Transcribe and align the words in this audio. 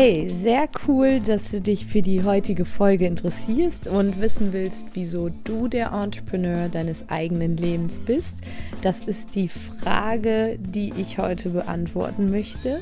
Hey, 0.00 0.28
sehr 0.30 0.68
cool, 0.86 1.18
dass 1.18 1.50
du 1.50 1.60
dich 1.60 1.84
für 1.84 2.02
die 2.02 2.22
heutige 2.22 2.64
Folge 2.64 3.04
interessierst 3.04 3.88
und 3.88 4.20
wissen 4.20 4.52
willst, 4.52 4.90
wieso 4.92 5.28
du 5.42 5.66
der 5.66 5.90
Entrepreneur 5.90 6.68
deines 6.68 7.08
eigenen 7.08 7.56
Lebens 7.56 7.98
bist. 7.98 8.42
Das 8.80 9.00
ist 9.00 9.34
die 9.34 9.48
Frage, 9.48 10.56
die 10.60 10.92
ich 10.96 11.18
heute 11.18 11.50
beantworten 11.50 12.30
möchte. 12.30 12.78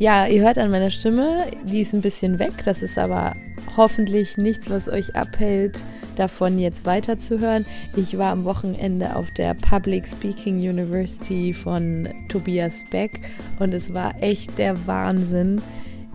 Ja, 0.00 0.26
ihr 0.26 0.42
hört 0.42 0.58
an 0.58 0.72
meiner 0.72 0.90
Stimme, 0.90 1.44
die 1.62 1.82
ist 1.82 1.94
ein 1.94 2.00
bisschen 2.00 2.40
weg. 2.40 2.54
Das 2.64 2.82
ist 2.82 2.98
aber 2.98 3.36
hoffentlich 3.76 4.36
nichts, 4.36 4.68
was 4.68 4.88
euch 4.88 5.14
abhält, 5.14 5.78
davon 6.16 6.58
jetzt 6.58 6.86
weiterzuhören. 6.86 7.64
Ich 7.94 8.18
war 8.18 8.32
am 8.32 8.44
Wochenende 8.44 9.14
auf 9.14 9.30
der 9.30 9.54
Public 9.54 10.08
Speaking 10.08 10.56
University 10.56 11.52
von 11.54 12.08
Tobias 12.28 12.82
Beck 12.90 13.20
und 13.60 13.72
es 13.72 13.94
war 13.94 14.20
echt 14.20 14.58
der 14.58 14.88
Wahnsinn 14.88 15.62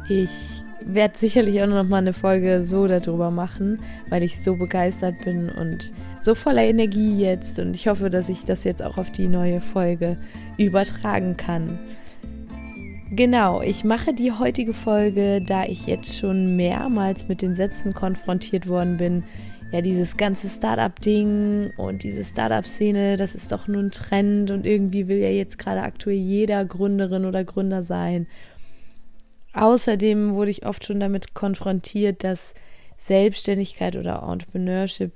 ich 0.10 0.64
werde 0.82 1.18
sicherlich 1.18 1.62
auch 1.62 1.68
noch 1.68 1.84
mal 1.84 1.98
eine 1.98 2.14
Folge 2.14 2.64
so 2.64 2.88
darüber 2.88 3.32
machen, 3.32 3.80
weil 4.10 4.24
ich 4.24 4.44
so 4.44 4.56
begeistert 4.56 5.22
bin 5.24 5.50
und 5.50 5.94
so 6.20 6.36
voller 6.36 6.64
Energie 6.64 7.20
jetzt 7.20 7.60
und 7.60 7.76
ich 7.76 7.88
hoffe, 7.88 8.10
dass 8.10 8.30
ich 8.30 8.46
das 8.46 8.64
jetzt 8.64 8.84
auch 8.84 8.98
auf 8.98 9.12
die 9.12 9.28
neue 9.28 9.62
Folge 9.62 10.18
übertragen 10.58 11.38
kann. 11.38 11.80
Genau, 13.12 13.62
ich 13.62 13.84
mache 13.84 14.14
die 14.14 14.32
heutige 14.32 14.74
Folge, 14.74 15.42
da 15.42 15.64
ich 15.64 15.88
jetzt 15.88 16.18
schon 16.18 16.56
mehrmals 16.56 17.28
mit 17.28 17.42
den 17.42 17.56
Sätzen 17.56 17.94
konfrontiert 17.94 18.68
worden 18.68 18.98
bin. 18.98 19.24
Ja, 19.72 19.82
dieses 19.82 20.18
ganze 20.18 20.48
Startup-Ding 20.48 21.72
und 21.78 22.04
diese 22.04 22.24
Startup-Szene, 22.24 23.18
das 23.18 23.36
ist 23.36 23.52
doch 23.52 23.68
nur 23.68 23.82
ein 23.82 23.92
Trend 23.92 24.52
und 24.52 24.66
irgendwie 24.66 25.08
will 25.08 25.18
ja 25.18 25.30
jetzt 25.30 25.58
gerade 25.58 25.82
aktuell 25.82 26.16
jeder 26.16 26.64
Gründerin 26.66 27.26
oder 27.26 27.44
Gründer 27.44 27.84
sein. 27.84 28.28
Außerdem 29.56 30.36
wurde 30.36 30.52
ich 30.52 30.66
oft 30.66 30.86
schon 30.86 31.00
damit 31.00 31.34
konfrontiert, 31.34 32.24
dass 32.24 32.54
Selbstständigkeit 32.98 33.96
oder 33.96 34.28
Entrepreneurship 34.30 35.14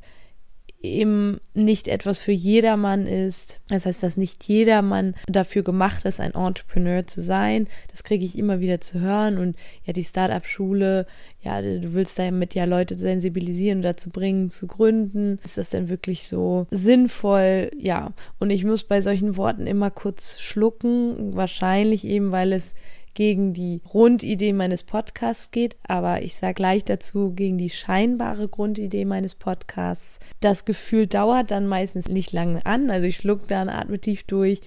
eben 0.82 1.42
nicht 1.54 1.90
etwas 1.90 2.22
für 2.22 2.32
jedermann 2.32 3.06
ist. 3.06 3.60
Das 3.68 3.86
heißt, 3.86 4.02
dass 4.02 4.16
nicht 4.16 4.46
jedermann 4.46 5.14
dafür 5.28 5.62
gemacht 5.62 6.06
ist, 6.06 6.22
ein 6.22 6.36
Entrepreneur 6.36 7.06
zu 7.06 7.22
sein. 7.22 7.68
Das 7.92 8.04
kriege 8.04 8.24
ich 8.24 8.38
immer 8.38 8.62
wieder 8.62 8.80
zu 8.80 9.02
hören. 9.02 9.38
Und 9.38 9.58
ja, 9.84 9.92
die 9.92 10.04
Startup-Schule, 10.06 11.06
ja, 11.42 11.62
du 11.62 11.94
willst 11.94 12.18
damit 12.18 12.56
ja 12.56 12.64
Leute 12.64 12.98
sensibilisieren 12.98 13.80
und 13.80 13.84
dazu 13.84 14.10
bringen, 14.10 14.50
zu 14.50 14.68
gründen. 14.68 15.40
Ist 15.44 15.58
das 15.58 15.70
denn 15.70 15.90
wirklich 15.90 16.28
so 16.28 16.66
sinnvoll? 16.72 17.72
Ja. 17.78 18.14
Und 18.40 18.50
ich 18.50 18.64
muss 18.64 18.86
bei 18.86 19.02
solchen 19.02 19.36
Worten 19.36 19.68
immer 19.68 19.92
kurz 19.92 20.40
schlucken. 20.40 21.36
Wahrscheinlich 21.36 22.06
eben, 22.06 22.32
weil 22.32 22.54
es 22.54 22.74
gegen 23.14 23.54
die 23.54 23.82
Grundidee 23.84 24.54
meines 24.54 24.84
Podcasts 24.84 25.52
geht, 25.52 25.78
aber 25.88 26.22
ich 26.22 26.36
sage 26.36 26.56
gleich 26.56 26.86
dazu 26.86 27.32
gegen 27.32 27.58
die 27.58 27.70
scheinbare 27.70 28.48
Grundidee 28.48 29.06
meines 29.06 29.36
Podcasts. 29.36 30.20
Das 30.40 30.66
Gefühl 30.66 31.08
dauert 31.08 31.52
dann 31.52 31.68
meistens 31.68 32.08
nicht 32.08 32.32
lange 32.32 32.66
an, 32.66 32.90
also 32.90 33.08
ich 33.08 33.18
schluck 33.18 33.48
dann, 33.48 33.70
atme 33.70 34.00
tief 34.00 34.24
durch. 34.24 34.62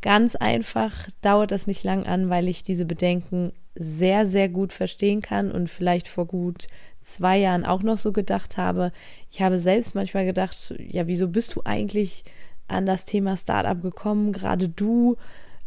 Ganz 0.00 0.36
einfach 0.36 1.08
dauert 1.22 1.50
das 1.50 1.66
nicht 1.66 1.82
lang 1.82 2.06
an, 2.06 2.30
weil 2.30 2.48
ich 2.48 2.62
diese 2.62 2.84
Bedenken 2.84 3.52
sehr, 3.74 4.26
sehr 4.26 4.48
gut 4.48 4.72
verstehen 4.72 5.22
kann 5.22 5.50
und 5.50 5.70
vielleicht 5.70 6.08
vor 6.08 6.26
gut 6.26 6.68
zwei 7.00 7.38
Jahren 7.38 7.64
auch 7.64 7.82
noch 7.82 7.96
so 7.96 8.12
gedacht 8.12 8.56
habe. 8.56 8.92
Ich 9.30 9.40
habe 9.40 9.58
selbst 9.58 9.94
manchmal 9.94 10.26
gedacht, 10.26 10.74
ja, 10.78 11.06
wieso 11.06 11.28
bist 11.28 11.54
du 11.54 11.62
eigentlich 11.64 12.24
an 12.66 12.86
das 12.86 13.04
Thema 13.04 13.36
Startup 13.36 13.80
gekommen? 13.80 14.32
Gerade 14.32 14.68
du 14.68 15.16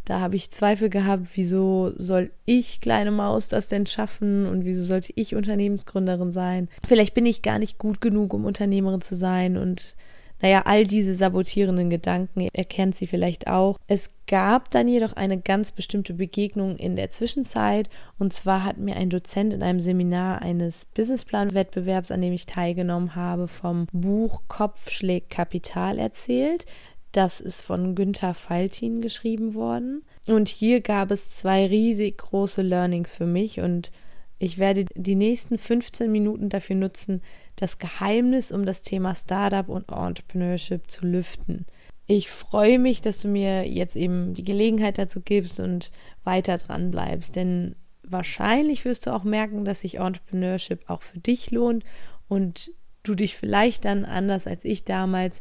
da 0.04 0.20
habe 0.20 0.36
ich 0.36 0.50
Zweifel 0.50 0.90
gehabt, 0.90 1.28
wieso 1.34 1.92
soll 1.96 2.30
ich, 2.44 2.80
kleine 2.80 3.10
Maus, 3.10 3.48
das 3.48 3.68
denn 3.68 3.86
schaffen 3.86 4.46
und 4.46 4.64
wieso 4.64 4.82
sollte 4.82 5.12
ich 5.16 5.34
Unternehmensgründerin 5.34 6.32
sein? 6.32 6.68
Vielleicht 6.84 7.14
bin 7.14 7.26
ich 7.26 7.42
gar 7.42 7.58
nicht 7.58 7.78
gut 7.78 8.00
genug, 8.00 8.34
um 8.34 8.44
Unternehmerin 8.44 9.00
zu 9.00 9.14
sein 9.14 9.56
und 9.56 9.96
naja, 10.42 10.62
all 10.64 10.84
diese 10.84 11.14
sabotierenden 11.14 11.88
Gedanken 11.88 12.48
erkennt 12.52 12.96
sie 12.96 13.06
vielleicht 13.06 13.46
auch. 13.46 13.78
Es 13.86 14.10
gab 14.26 14.70
dann 14.72 14.88
jedoch 14.88 15.12
eine 15.12 15.38
ganz 15.40 15.70
bestimmte 15.70 16.14
Begegnung 16.14 16.76
in 16.76 16.96
der 16.96 17.10
Zwischenzeit. 17.10 17.88
Und 18.18 18.32
zwar 18.32 18.64
hat 18.64 18.76
mir 18.76 18.96
ein 18.96 19.08
Dozent 19.08 19.54
in 19.54 19.62
einem 19.62 19.78
Seminar 19.78 20.42
eines 20.42 20.84
Businessplan-Wettbewerbs, 20.96 22.10
an 22.10 22.22
dem 22.22 22.32
ich 22.32 22.46
teilgenommen 22.46 23.14
habe, 23.14 23.46
vom 23.46 23.86
Buch 23.92 24.42
Kopf 24.48 24.90
schlägt 24.90 25.30
Kapital 25.30 26.00
erzählt. 26.00 26.66
Das 27.12 27.40
ist 27.40 27.60
von 27.60 27.94
Günther 27.94 28.34
Faltin 28.34 29.02
geschrieben 29.02 29.54
worden. 29.54 30.02
Und 30.26 30.48
hier 30.48 30.80
gab 30.80 31.10
es 31.10 31.30
zwei 31.30 31.66
riesig 31.66 32.18
große 32.18 32.62
Learnings 32.62 33.12
für 33.12 33.26
mich 33.26 33.60
und 33.60 33.92
ich 34.38 34.58
werde 34.58 34.86
die 34.96 35.14
nächsten 35.14 35.56
15 35.56 36.10
Minuten 36.10 36.48
dafür 36.48 36.74
nutzen, 36.74 37.22
das 37.54 37.78
Geheimnis 37.78 38.50
um 38.50 38.64
das 38.64 38.82
Thema 38.82 39.14
Startup 39.14 39.68
und 39.68 39.88
Entrepreneurship 39.88 40.90
zu 40.90 41.06
lüften. 41.06 41.66
Ich 42.06 42.28
freue 42.28 42.80
mich, 42.80 43.00
dass 43.02 43.20
du 43.20 43.28
mir 43.28 43.68
jetzt 43.68 43.94
eben 43.94 44.34
die 44.34 44.44
Gelegenheit 44.44 44.98
dazu 44.98 45.20
gibst 45.20 45.60
und 45.60 45.92
weiter 46.24 46.58
dran 46.58 46.90
bleibst, 46.90 47.36
denn 47.36 47.76
wahrscheinlich 48.02 48.84
wirst 48.84 49.06
du 49.06 49.14
auch 49.14 49.22
merken, 49.22 49.64
dass 49.64 49.80
sich 49.80 49.98
Entrepreneurship 49.98 50.90
auch 50.90 51.02
für 51.02 51.20
dich 51.20 51.52
lohnt 51.52 51.84
und 52.26 52.72
du 53.04 53.14
dich 53.14 53.36
vielleicht 53.36 53.84
dann 53.84 54.04
anders 54.04 54.46
als 54.46 54.64
ich 54.64 54.84
damals 54.84 55.40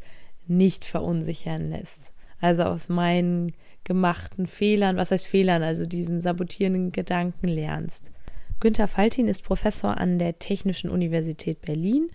nicht 0.52 0.86
verunsichern 0.86 1.70
lässt. 1.70 2.14
Also 2.40 2.64
aus 2.64 2.90
meinen 2.90 3.54
gemachten 3.84 4.48
Fehlern, 4.48 4.98
was 4.98 5.12
heißt 5.12 5.28
Fehlern, 5.28 5.64
also 5.64 5.86
diesen 5.86 6.20
sabotierenden 6.20 6.92
Gedanken 6.92 7.48
lernst. 7.48 8.12
Günther 8.60 8.88
Faltin 8.88 9.28
ist 9.28 9.44
Professor 9.44 9.98
an 9.98 10.20
der 10.20 10.38
Technischen 10.38 10.90
Universität 10.90 11.62
Berlin. 11.62 12.10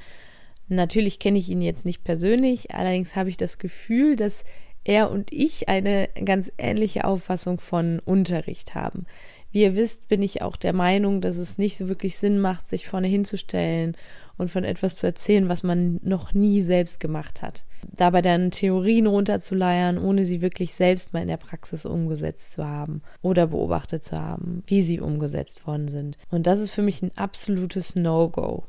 Natürlich 0.68 1.18
kenne 1.18 1.38
ich 1.38 1.48
ihn 1.48 1.62
jetzt 1.62 1.84
nicht 1.84 2.04
persönlich, 2.04 2.72
allerdings 2.72 3.16
habe 3.16 3.30
ich 3.30 3.36
das 3.36 3.58
Gefühl, 3.58 4.16
dass 4.16 4.44
er 4.84 5.10
und 5.10 5.32
ich 5.32 5.68
eine 5.68 6.08
ganz 6.24 6.52
ähnliche 6.58 7.04
Auffassung 7.04 7.58
von 7.58 7.98
Unterricht 8.00 8.74
haben. 8.74 9.06
Wie 9.50 9.62
ihr 9.62 9.74
wisst, 9.74 10.08
bin 10.08 10.22
ich 10.22 10.42
auch 10.42 10.56
der 10.56 10.72
Meinung, 10.72 11.20
dass 11.20 11.38
es 11.38 11.58
nicht 11.58 11.76
so 11.76 11.88
wirklich 11.88 12.18
Sinn 12.18 12.38
macht, 12.38 12.68
sich 12.68 12.86
vorne 12.86 13.08
hinzustellen 13.08 13.96
und 14.38 14.50
von 14.50 14.64
etwas 14.64 14.96
zu 14.96 15.06
erzählen, 15.06 15.48
was 15.48 15.62
man 15.62 15.98
noch 16.02 16.34
nie 16.34 16.62
selbst 16.62 17.00
gemacht 17.00 17.42
hat. 17.42 17.66
Dabei 17.94 18.22
dann 18.22 18.50
Theorien 18.50 19.06
runterzuleiern, 19.06 19.98
ohne 19.98 20.26
sie 20.26 20.42
wirklich 20.42 20.74
selbst 20.74 21.12
mal 21.12 21.22
in 21.22 21.28
der 21.28 21.36
Praxis 21.36 21.86
umgesetzt 21.86 22.52
zu 22.52 22.66
haben 22.66 23.02
oder 23.22 23.48
beobachtet 23.48 24.04
zu 24.04 24.20
haben, 24.20 24.62
wie 24.66 24.82
sie 24.82 25.00
umgesetzt 25.00 25.66
worden 25.66 25.88
sind. 25.88 26.18
Und 26.30 26.46
das 26.46 26.60
ist 26.60 26.72
für 26.72 26.82
mich 26.82 27.02
ein 27.02 27.16
absolutes 27.16 27.96
No-Go. 27.96 28.64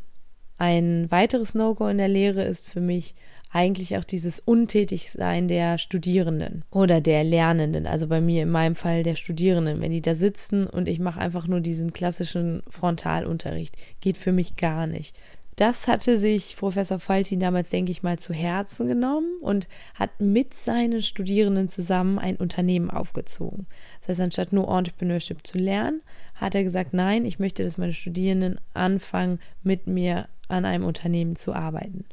Ein 0.59 1.09
weiteres 1.11 1.53
No-Go 1.53 1.87
in 1.87 1.99
der 1.99 2.07
Lehre 2.07 2.43
ist 2.43 2.67
für 2.67 2.81
mich 2.81 3.13
eigentlich 3.51 3.97
auch 3.97 4.03
dieses 4.03 4.39
Untätigsein 4.39 5.47
der 5.47 5.77
Studierenden 5.77 6.63
oder 6.69 6.99
der 7.01 7.23
Lernenden, 7.23 7.87
also 7.87 8.07
bei 8.07 8.19
mir 8.19 8.43
in 8.43 8.49
meinem 8.49 8.75
Fall 8.75 9.03
der 9.03 9.15
Studierenden, 9.15 9.81
wenn 9.81 9.91
die 9.91 10.01
da 10.01 10.15
sitzen 10.15 10.67
und 10.67 10.87
ich 10.87 10.99
mache 10.99 11.19
einfach 11.19 11.47
nur 11.47 11.61
diesen 11.61 11.93
klassischen 11.93 12.61
Frontalunterricht, 12.67 13.75
geht 14.01 14.17
für 14.17 14.31
mich 14.31 14.55
gar 14.57 14.87
nicht. 14.87 15.15
Das 15.57 15.87
hatte 15.87 16.19
sich 16.19 16.55
Professor 16.55 16.99
Faltin 16.99 17.39
damals, 17.39 17.69
denke 17.69 17.91
ich 17.91 18.03
mal, 18.03 18.19
zu 18.19 18.31
Herzen 18.31 18.85
genommen 18.85 19.39
und 19.41 19.67
hat 19.95 20.21
mit 20.21 20.53
seinen 20.53 21.01
Studierenden 21.01 21.67
zusammen 21.67 22.19
ein 22.19 22.35
Unternehmen 22.35 22.91
aufgezogen. 22.91 23.65
Das 23.99 24.09
heißt, 24.09 24.21
anstatt 24.21 24.53
nur 24.53 24.69
Entrepreneurship 24.69 25.45
zu 25.45 25.57
lernen, 25.57 26.03
hat 26.35 26.53
er 26.53 26.63
gesagt, 26.63 26.93
nein, 26.93 27.25
ich 27.25 27.39
möchte, 27.39 27.63
dass 27.63 27.79
meine 27.79 27.93
Studierenden 27.93 28.59
anfangen, 28.75 29.39
mit 29.63 29.87
mir 29.87 30.29
an 30.47 30.63
einem 30.63 30.85
Unternehmen 30.85 31.35
zu 31.35 31.53
arbeiten. 31.53 32.05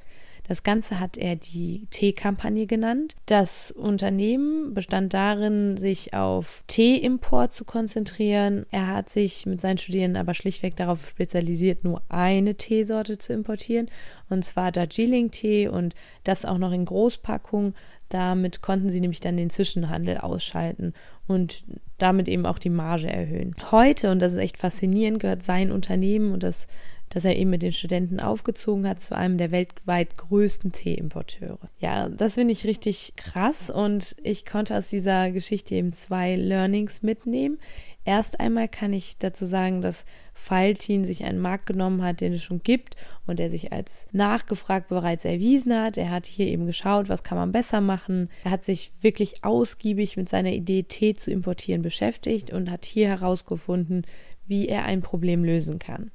Das 0.46 0.62
Ganze 0.62 1.00
hat 1.00 1.16
er 1.16 1.36
die 1.36 1.86
Teekampagne 1.90 2.66
genannt. 2.66 3.16
Das 3.24 3.70
Unternehmen 3.70 4.74
bestand 4.74 5.14
darin, 5.14 5.78
sich 5.78 6.12
auf 6.12 6.62
Teeimport 6.66 7.54
zu 7.54 7.64
konzentrieren. 7.64 8.66
Er 8.70 8.88
hat 8.88 9.08
sich 9.08 9.46
mit 9.46 9.62
seinen 9.62 9.78
Studierenden 9.78 10.20
aber 10.20 10.34
schlichtweg 10.34 10.76
darauf 10.76 11.08
spezialisiert, 11.08 11.82
nur 11.82 12.02
eine 12.10 12.56
Teesorte 12.56 13.16
zu 13.16 13.32
importieren, 13.32 13.88
und 14.28 14.44
zwar 14.44 14.70
Darjeeling-Tee 14.70 15.68
und 15.68 15.94
das 16.24 16.44
auch 16.44 16.58
noch 16.58 16.72
in 16.72 16.84
Großpackung, 16.84 17.72
Damit 18.14 18.62
konnten 18.62 18.90
sie 18.90 19.00
nämlich 19.00 19.20
dann 19.20 19.36
den 19.36 19.50
Zwischenhandel 19.50 20.18
ausschalten 20.18 20.92
und 21.26 21.64
damit 21.98 22.28
eben 22.28 22.46
auch 22.46 22.58
die 22.58 22.70
Marge 22.70 23.08
erhöhen. 23.08 23.56
Heute, 23.70 24.10
und 24.10 24.20
das 24.20 24.32
ist 24.32 24.38
echt 24.38 24.58
faszinierend, 24.58 25.20
gehört 25.20 25.42
sein 25.42 25.72
Unternehmen 25.72 26.32
und 26.32 26.42
das 26.42 26.68
das 27.14 27.24
er 27.24 27.36
eben 27.36 27.50
mit 27.50 27.62
den 27.62 27.72
Studenten 27.72 28.18
aufgezogen 28.18 28.88
hat 28.88 29.00
zu 29.00 29.16
einem 29.16 29.38
der 29.38 29.52
weltweit 29.52 30.16
größten 30.16 30.72
Teeimporteure. 30.72 31.70
Ja, 31.78 32.08
das 32.08 32.34
finde 32.34 32.52
ich 32.52 32.66
richtig 32.66 33.14
krass 33.16 33.70
und 33.70 34.16
ich 34.22 34.44
konnte 34.44 34.76
aus 34.76 34.88
dieser 34.88 35.30
Geschichte 35.30 35.76
eben 35.76 35.92
zwei 35.92 36.34
Learnings 36.34 37.02
mitnehmen. 37.02 37.58
Erst 38.04 38.40
einmal 38.40 38.68
kann 38.68 38.92
ich 38.92 39.16
dazu 39.16 39.46
sagen, 39.46 39.80
dass 39.80 40.04
Faltin 40.34 41.04
sich 41.04 41.24
einen 41.24 41.38
Markt 41.38 41.66
genommen 41.66 42.02
hat, 42.02 42.20
den 42.20 42.34
es 42.34 42.42
schon 42.42 42.62
gibt 42.62 42.96
und 43.26 43.38
der 43.38 43.48
sich 43.48 43.72
als 43.72 44.08
nachgefragt 44.12 44.88
bereits 44.88 45.24
erwiesen 45.24 45.74
hat. 45.74 45.96
Er 45.96 46.10
hat 46.10 46.26
hier 46.26 46.48
eben 46.48 46.66
geschaut, 46.66 47.08
was 47.08 47.22
kann 47.22 47.38
man 47.38 47.52
besser 47.52 47.80
machen. 47.80 48.28
Er 48.42 48.50
hat 48.50 48.64
sich 48.64 48.92
wirklich 49.00 49.44
ausgiebig 49.44 50.16
mit 50.16 50.28
seiner 50.28 50.52
Idee, 50.52 50.82
Tee 50.82 51.14
zu 51.14 51.30
importieren, 51.30 51.80
beschäftigt 51.80 52.52
und 52.52 52.70
hat 52.70 52.84
hier 52.84 53.08
herausgefunden, 53.08 54.04
wie 54.46 54.68
er 54.68 54.84
ein 54.84 55.00
Problem 55.00 55.44
lösen 55.44 55.78
kann. 55.78 56.10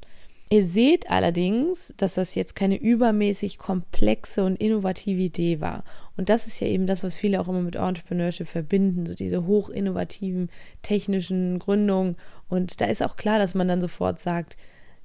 Ihr 0.52 0.64
seht 0.64 1.12
allerdings, 1.12 1.94
dass 1.98 2.16
das 2.16 2.34
jetzt 2.34 2.56
keine 2.56 2.76
übermäßig 2.76 3.60
komplexe 3.60 4.44
und 4.44 4.56
innovative 4.56 5.22
Idee 5.22 5.62
war. 5.62 5.84
Und 6.18 6.30
das 6.30 6.48
ist 6.48 6.60
ja 6.60 6.66
eben 6.66 6.88
das, 6.88 7.04
was 7.04 7.18
viele 7.18 7.40
auch 7.40 7.48
immer 7.48 7.62
mit 7.62 7.76
Entrepreneurship 7.76 8.48
verbinden, 8.48 9.06
so 9.06 9.14
diese 9.14 9.46
hochinnovativen 9.46 10.50
technischen 10.82 11.60
Gründungen. 11.60 12.18
Und 12.48 12.82
da 12.82 12.86
ist 12.86 13.04
auch 13.04 13.16
klar, 13.16 13.38
dass 13.38 13.54
man 13.54 13.68
dann 13.68 13.80
sofort 13.80 14.20
sagt, 14.20 14.58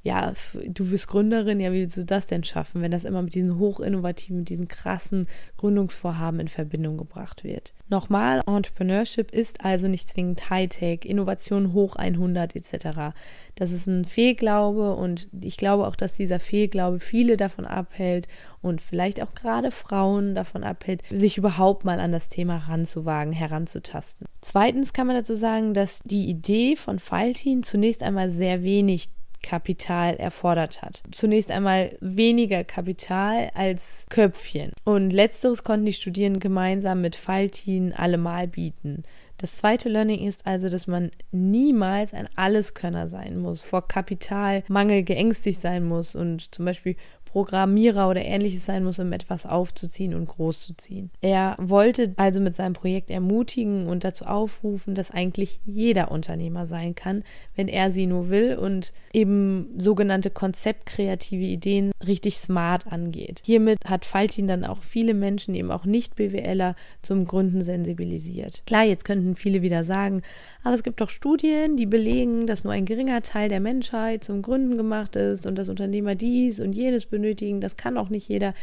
ja, 0.05 0.35
du 0.67 0.91
bist 0.91 1.09
Gründerin, 1.09 1.61
ja, 1.61 1.73
wie 1.73 1.81
willst 1.81 1.97
du 1.97 2.05
das 2.05 2.27
denn 2.27 2.45
schaffen, 2.45 2.83
wenn 2.83 2.91
das 2.91 3.05
immer 3.05 3.23
mit 3.23 3.35
diesen 3.35 3.59
hochinnovativen, 3.59 4.41
mit 4.41 4.51
diesen 4.51 4.69
krassen 4.69 5.27
Gründungsvorhaben 5.57 6.41
in 6.41 6.49
Verbindung 6.49 6.99
gebracht 6.99 7.43
wird? 7.43 7.73
Nochmal, 7.89 8.43
Entrepreneurship 8.47 9.33
ist 9.33 9.65
also 9.65 9.89
nicht 9.89 10.11
zwingend 10.11 10.51
Hightech, 10.51 11.07
Innovation 11.07 11.73
hoch 11.73 11.97
100 11.97 12.55
etc. 12.55 13.15
Das 13.55 13.73
ist 13.73 13.87
ein 13.87 14.05
Fehlglaube 14.05 14.95
und 14.95 15.29
ich 15.41 15.57
glaube 15.57 15.87
auch, 15.87 15.97
dass 15.97 16.13
dieser 16.13 16.39
Fehlglaube 16.39 17.01
viele 17.01 17.39
davon 17.39 17.65
abhält 17.65 18.29
und 18.61 18.83
vielleicht 18.83 19.23
auch 19.23 19.35
gerade 19.35 19.71
Frauen 19.71 20.35
davon 20.35 20.65
abhält, 20.65 21.03
sich 21.11 21.39
überhaupt 21.39 21.87
mal 21.87 21.99
an 21.99 22.13
das 22.13 22.29
Thema 22.29 22.59
ranzuwagen, 22.59 23.33
heranzutasten. 23.33 24.27
Zweitens 24.43 24.93
kann 24.93 25.07
man 25.07 25.17
dazu 25.17 25.35
sagen, 25.35 25.73
dass 25.73 26.01
die 26.05 26.29
Idee 26.29 26.77
von 26.77 26.99
Faltin 26.99 27.63
zunächst 27.63 28.03
einmal 28.03 28.29
sehr 28.29 28.63
wenig 28.63 29.14
Kapital 29.45 30.17
erfordert 30.17 30.81
hat. 30.81 31.03
Zunächst 31.11 31.51
einmal 31.51 31.97
weniger 32.01 32.65
Kapital 32.65 33.51
als 33.55 34.07
Köpfchen. 34.09 34.73
Und 34.85 35.11
letzteres 35.11 35.65
konnten 35.65 35.85
die 35.85 35.93
Studierenden 35.93 36.41
gemeinsam 36.41 37.03
mit 37.03 37.15
Faltin 37.15 37.93
allemal 37.93 38.49
bieten. 38.49 39.03
Das 39.37 39.57
zweite 39.57 39.91
Learning 39.91 40.27
ist 40.27 40.47
also, 40.47 40.71
dass 40.71 40.87
man 40.87 41.11
niemals 41.31 42.15
ein 42.15 42.29
Alleskönner 42.37 43.07
sein 43.07 43.37
muss, 43.37 43.61
vor 43.63 43.87
Kapitalmangel 43.87 45.03
geängstigt 45.03 45.61
sein 45.61 45.85
muss 45.85 46.17
und 46.17 46.55
zum 46.55 46.65
Beispiel 46.65 46.97
Programmierer 47.35 48.09
oder 48.09 48.25
ähnliches 48.25 48.65
sein 48.65 48.85
muss, 48.85 49.01
um 49.01 49.13
etwas 49.13 49.45
aufzuziehen 49.45 50.15
und 50.15 50.29
großzuziehen. 50.29 51.11
Er 51.21 51.57
wollte 51.59 52.15
also 52.17 52.39
mit 52.39 52.55
seinem 52.55 52.75
Projekt 52.75 53.11
ermutigen 53.11 53.89
und 53.89 54.05
dazu 54.05 54.25
aufrufen, 54.27 54.95
dass 54.95 55.11
eigentlich 55.11 55.59
jeder 55.65 56.13
Unternehmer 56.13 56.65
sein 56.65 56.95
kann, 56.95 57.25
wenn 57.57 57.67
er 57.67 57.91
sie 57.91 58.07
nur 58.07 58.31
will 58.31 58.55
und 58.55 58.93
eben 59.13 59.69
sogenannte 59.77 60.31
konzeptkreative 60.31 61.43
Ideen 61.43 61.91
richtig 62.07 62.39
smart 62.39 62.87
angeht. 62.87 63.41
Hiermit 63.45 63.79
hat 63.85 64.05
Faltin 64.05 64.47
dann 64.47 64.65
auch 64.65 64.85
viele 64.85 65.13
Menschen, 65.13 65.57
eben 65.57 65.73
auch 65.73 65.87
Nicht-BWLer, 65.87 66.77
zum 67.03 67.27
Gründen 67.27 67.63
sensibilisiert. 67.63 68.63
Klar, 68.65 68.85
jetzt 68.85 69.05
könnten 69.05 69.35
viele 69.35 69.61
wieder 69.61 69.83
sagen, 69.83 70.23
aber 70.63 70.75
es 70.75 70.85
gibt 70.85 71.01
doch 71.01 71.09
Studien, 71.09 71.77
die 71.77 71.87
belegen, 71.87 72.47
dass 72.47 72.63
nur 72.63 72.73
ein 72.73 72.85
geringer 72.85 73.23
Teil 73.23 73.49
der 73.49 73.61
Menschheit 73.61 74.23
zum 74.23 74.41
Gründen 74.41 74.77
gemacht 74.77 75.17
ist 75.17 75.49
und 75.49 75.59
dass 75.59 75.69
Unternehmer 75.69 76.15
dies 76.15 76.61
und 76.61 76.75
jenes 76.75 77.07
benötigen 77.07 77.24
benötigen. 77.25 77.61
Das 77.61 77.77
kann 77.77 77.99
auch 77.99 78.11
nicht 78.11 78.29
jeder. 78.29 78.55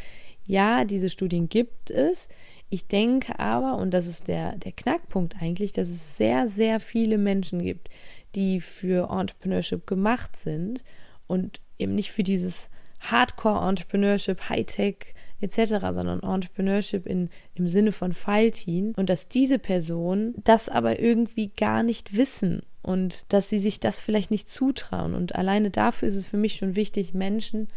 Ja, 0.46 0.86
diese 0.86 1.10
Studien 1.10 1.50
gibt 1.50 1.92
es. 1.92 2.30
Ich 2.70 2.88
denke 2.88 3.40
aber, 3.40 3.78
und 3.78 3.94
das 3.94 4.08
ist 4.08 4.28
der, 4.28 4.56
der 4.58 4.72
Knackpunkt 4.72 5.36
eigentlich, 5.42 5.74
dass 5.74 5.90
es 5.90 6.18
sehr, 6.18 6.48
sehr 6.48 6.80
viele 6.80 7.18
Menschen 7.18 7.62
gibt, 7.62 7.90
die 8.36 8.62
für 8.62 9.10
Entrepreneurship 9.12 9.86
gemacht 9.86 10.36
sind 10.36 10.84
und 11.28 11.60
eben 11.78 11.96
nicht 11.96 12.12
für 12.12 12.24
dieses 12.24 12.70
Hardcore-Entrepreneurship, 13.02 14.50
Hightech 14.50 15.16
etc., 15.42 15.88
sondern 15.92 16.22
Entrepreneurship 16.22 17.08
in, 17.08 17.30
im 17.56 17.68
Sinne 17.68 17.92
von 17.92 18.14
Faltin 18.14 18.94
und 18.96 19.10
dass 19.10 19.28
diese 19.28 19.60
Personen 19.60 20.36
das 20.44 20.70
aber 20.70 21.00
irgendwie 21.00 21.50
gar 21.50 21.84
nicht 21.84 22.16
wissen 22.16 22.62
und 22.84 23.26
dass 23.30 23.50
sie 23.50 23.60
sich 23.60 23.80
das 23.80 24.00
vielleicht 24.00 24.32
nicht 24.32 24.50
zutrauen. 24.50 25.14
Und 25.14 25.36
alleine 25.36 25.72
dafür 25.72 26.08
ist 26.08 26.16
es 26.16 26.26
für 26.26 26.38
mich 26.38 26.56
schon 26.56 26.76
wichtig, 26.76 27.14
Menschen 27.14 27.68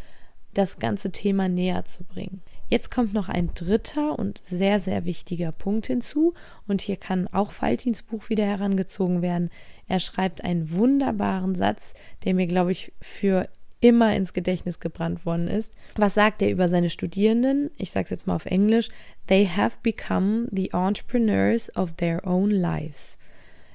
das 0.54 0.78
ganze 0.78 1.10
Thema 1.10 1.48
näher 1.48 1.84
zu 1.84 2.04
bringen. 2.04 2.42
Jetzt 2.68 2.90
kommt 2.90 3.12
noch 3.12 3.28
ein 3.28 3.50
dritter 3.54 4.18
und 4.18 4.38
sehr, 4.42 4.80
sehr 4.80 5.04
wichtiger 5.04 5.52
Punkt 5.52 5.86
hinzu 5.86 6.32
und 6.66 6.80
hier 6.80 6.96
kann 6.96 7.28
auch 7.28 7.52
Faltins 7.52 8.02
Buch 8.02 8.30
wieder 8.30 8.44
herangezogen 8.44 9.22
werden. 9.22 9.50
Er 9.86 10.00
schreibt 10.00 10.42
einen 10.42 10.72
wunderbaren 10.72 11.54
Satz, 11.54 11.94
der 12.24 12.34
mir, 12.34 12.46
glaube 12.46 12.72
ich, 12.72 12.92
für 13.00 13.48
immer 13.80 14.16
ins 14.16 14.32
Gedächtnis 14.32 14.80
gebrannt 14.80 15.26
worden 15.26 15.46
ist. 15.46 15.74
Was 15.96 16.14
sagt 16.14 16.40
er 16.40 16.50
über 16.50 16.68
seine 16.68 16.88
Studierenden? 16.88 17.70
Ich 17.76 17.90
sage 17.90 18.04
es 18.04 18.10
jetzt 18.10 18.26
mal 18.26 18.34
auf 18.34 18.46
Englisch. 18.46 18.88
They 19.26 19.46
have 19.46 19.78
become 19.82 20.48
the 20.50 20.72
entrepreneurs 20.72 21.74
of 21.76 21.92
their 21.92 22.26
own 22.26 22.50
lives. 22.50 23.18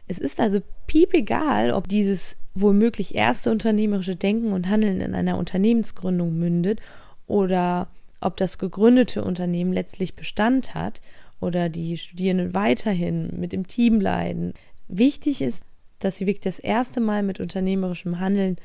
Es 0.10 0.18
ist 0.18 0.40
also 0.40 0.60
piepegal, 0.88 1.72
ob 1.72 1.88
dieses 1.88 2.36
womöglich 2.56 3.14
erste 3.14 3.52
unternehmerische 3.52 4.16
Denken 4.16 4.54
und 4.54 4.68
Handeln 4.68 5.02
in 5.02 5.14
einer 5.14 5.38
Unternehmensgründung 5.38 6.38
mündet 6.38 6.82
oder 7.28 7.88
ob 8.20 8.36
das 8.36 8.58
gegründete 8.58 9.24
Unternehmen 9.24 9.72
letztlich 9.72 10.16
Bestand 10.16 10.74
hat 10.74 11.00
oder 11.40 11.70
die 11.70 11.96
Studierenden 11.96 12.56
weiterhin 12.56 13.40
mit 13.40 13.54
dem 13.54 13.68
Team 13.68 14.00
bleiben. 14.00 14.54
Wichtig 14.88 15.44
ist, 15.44 15.64
dass 16.00 16.18
sie 16.18 16.26
wirklich 16.26 16.42
das 16.42 16.60
erste 16.60 17.02
Mal 17.02 17.22
mit 17.22 17.40
unternehmerischem 17.40 18.20
Handeln 18.20 18.58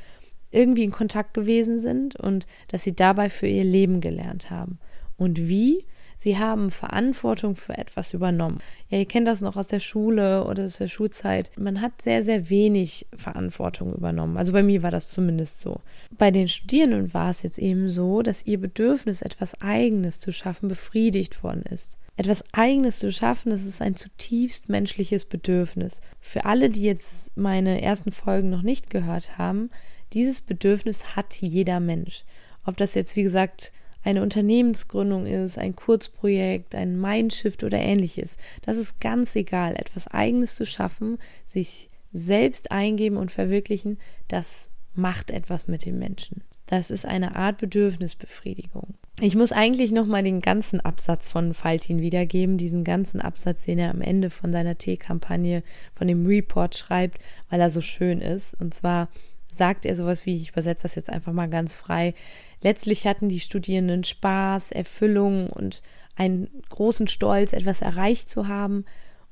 irgendwie 0.51 0.85
in 0.85 0.93
Kontakt 0.93 1.35
gewesen 1.35 1.79
sind 1.79 2.17
und 2.17 2.47
dass 2.69 2.85
sie 2.85 2.97
dabei 2.97 3.29
für 3.29 3.49
ihr 3.49 3.65
Leben 3.65 4.01
gelernt 4.01 4.51
haben. 4.51 4.79
Und 5.19 5.47
wie? 5.47 5.85
Sie 6.19 6.39
haben 6.39 6.71
Verantwortung 6.71 7.57
für 7.57 7.77
etwas 7.77 8.15
übernommen. 8.15 8.59
Ja, 8.89 8.99
ihr 8.99 9.07
kennt 9.07 9.29
das 9.29 9.41
noch 9.41 9.57
aus 9.57 9.67
der 9.67 9.81
Schule 9.81 10.45
oder 10.45 10.65
aus 10.65 10.79
der 10.79 10.89
Schulzeit. 10.89 11.51
Man 11.59 11.81
hat 11.81 12.03
sehr, 12.03 12.23
sehr 12.23 12.49
wenig 12.49 13.07
Verantwortung 13.15 13.95
übernommen. 13.95 14.37
Also 14.37 14.53
bei 14.53 14.63
mir 14.63 14.83
war 14.83 14.91
das 14.91 15.11
zumindest 15.11 15.61
so. 15.61 15.81
Bei 16.17 16.31
den 16.31 16.49
Studierenden 16.49 17.13
war 17.15 17.31
es 17.31 17.43
jetzt 17.43 17.59
eben 17.59 17.91
so, 17.91 18.23
dass 18.23 18.47
ihr 18.47 18.61
Bedürfnis, 18.61 19.23
etwas 19.23 19.61
Eigenes 19.61 20.21
zu 20.21 20.33
schaffen, 20.33 20.69
befriedigt 20.69 21.43
worden 21.43 21.63
ist. 21.63 21.99
Etwas 22.17 22.45
Eigenes 22.53 23.01
zu 23.01 23.11
schaffen, 23.11 23.51
das 23.51 23.65
ist 23.65 23.83
ein 23.83 23.97
zutiefst 23.97 24.69
menschliches 24.69 25.25
Bedürfnis. 25.25 26.01
Für 26.21 26.45
alle, 26.45 26.71
die 26.71 26.83
jetzt 26.83 27.37
meine 27.37 27.83
ersten 27.83 28.13
Folgen 28.13 28.51
noch 28.51 28.63
nicht 28.63 28.89
gehört 28.89 29.37
haben, 29.37 29.71
dieses 30.13 30.41
Bedürfnis 30.41 31.17
hat 31.17 31.35
jeder 31.35 31.81
Mensch. 31.81 32.25
Ob 32.65 32.77
das 32.77 32.95
jetzt, 32.95 33.17
wie 33.17 33.25
gesagt, 33.25 33.73
eine 34.05 34.23
Unternehmensgründung 34.23 35.27
ist, 35.27 35.59
ein 35.59 35.75
Kurzprojekt, 35.75 36.75
ein 36.75 37.01
Mindshift 37.01 37.65
oder 37.65 37.79
ähnliches. 37.79 38.37
Das 38.63 38.77
ist 38.77 39.01
ganz 39.01 39.35
egal. 39.35 39.75
Etwas 39.77 40.07
Eigenes 40.09 40.55
zu 40.55 40.67
schaffen, 40.67 41.19
sich 41.45 41.89
selbst 42.13 42.71
eingeben 42.71 43.17
und 43.17 43.33
verwirklichen, 43.33 43.99
das 44.29 44.69
macht 44.95 45.31
etwas 45.31 45.67
mit 45.67 45.85
dem 45.85 45.99
Menschen. 45.99 46.45
Das 46.67 46.91
ist 46.91 47.07
eine 47.07 47.37
Art 47.37 47.59
Bedürfnisbefriedigung. 47.59 48.95
Ich 49.21 49.37
muss 49.37 49.53
eigentlich 49.53 49.93
nochmal 49.93 50.23
den 50.23 50.41
ganzen 50.41 50.81
Absatz 50.81 51.29
von 51.29 51.55
Faltin 51.55 52.01
wiedergeben, 52.01 52.57
diesen 52.57 52.85
ganzen 52.85 53.21
Absatz, 53.21 53.65
den 53.65 53.79
er 53.79 53.91
am 53.91 54.01
Ende 54.01 54.31
von 54.31 54.53
seiner 54.53 54.77
T-Kampagne, 54.77 55.63
von 55.95 56.09
dem 56.09 56.27
Report 56.27 56.75
schreibt, 56.75 57.19
weil 57.49 57.61
er 57.61 57.71
so 57.71 57.81
schön 57.81 58.21
ist. 58.21 58.55
Und 58.61 58.75
zwar 58.75 59.09
sagt 59.51 59.87
er 59.87 59.95
sowas 59.95 60.27
wie, 60.27 60.37
ich 60.37 60.51
übersetze 60.51 60.83
das 60.83 60.95
jetzt 60.95 61.11
einfach 61.11 61.33
mal 61.33 61.49
ganz 61.49 61.75
frei, 61.75 62.15
letztlich 62.65 63.07
hatten 63.07 63.29
die 63.29 63.41
Studierenden 63.41 64.03
Spaß, 64.03 64.73
Erfüllung 64.73 65.49
und 65.51 65.83
einen 66.17 66.49
großen 66.71 67.07
Stolz, 67.07 67.53
etwas 67.53 67.83
erreicht 67.83 68.29
zu 68.29 68.49
haben. 68.49 68.85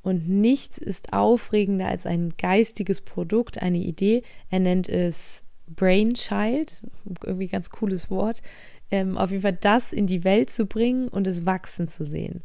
Und 0.03 0.29
nichts 0.29 0.79
ist 0.79 1.13
aufregender 1.13 1.87
als 1.87 2.07
ein 2.07 2.35
geistiges 2.37 3.01
Produkt, 3.01 3.63
eine 3.63 3.79
Idee. 3.79 4.23
Er 4.51 4.61
nennt 4.61 4.89
es 4.89 5.45
Brainchild, 5.69 6.83
irgendwie 7.25 7.47
ganz 7.47 7.71
cooles 7.71 8.11
Wort. 8.11 8.43
Ähm, 8.91 9.17
auf 9.17 9.31
jeden 9.31 9.43
Fall 9.43 9.59
das 9.59 9.93
in 9.93 10.07
die 10.07 10.25
Welt 10.25 10.51
zu 10.51 10.67
bringen 10.67 11.09
und 11.09 11.27
es 11.27 11.47
wachsen 11.47 11.89
zu 11.89 12.05
sehen. 12.05 12.43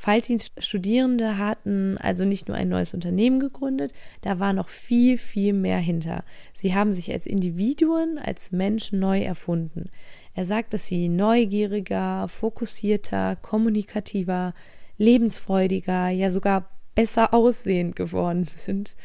Faltins 0.00 0.50
Studierende 0.56 1.36
hatten 1.36 1.98
also 1.98 2.24
nicht 2.24 2.48
nur 2.48 2.56
ein 2.56 2.70
neues 2.70 2.94
Unternehmen 2.94 3.38
gegründet, 3.38 3.92
da 4.22 4.38
war 4.38 4.54
noch 4.54 4.70
viel, 4.70 5.18
viel 5.18 5.52
mehr 5.52 5.76
hinter. 5.76 6.24
Sie 6.54 6.74
haben 6.74 6.94
sich 6.94 7.12
als 7.12 7.26
Individuen, 7.26 8.16
als 8.16 8.50
Menschen 8.50 8.98
neu 8.98 9.20
erfunden. 9.20 9.90
Er 10.34 10.44
sagt, 10.44 10.74
dass 10.74 10.86
sie 10.86 11.08
neugieriger, 11.08 12.28
fokussierter, 12.28 13.36
kommunikativer, 13.36 14.54
lebensfreudiger, 14.96 16.08
ja 16.08 16.30
sogar 16.30 16.68
besser 16.94 17.34
aussehend 17.34 17.96
geworden 17.96 18.46
sind. 18.64 18.96